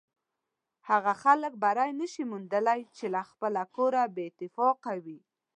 [0.89, 5.19] هغه خلک بری نشي موندلی چې له خپله کوره بې اتفاقه وي.